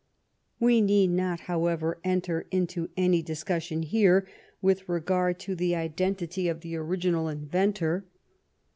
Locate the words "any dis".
2.97-3.43